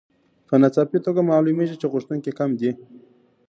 [0.47, 2.71] په ناڅاپي توګه معلومېږي چې غوښتونکي کم دي